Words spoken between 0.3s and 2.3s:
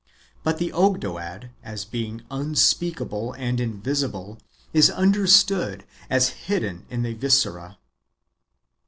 ^ Bat the Ogdoad, as being